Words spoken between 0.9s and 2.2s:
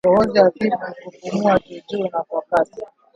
kupumua juujuu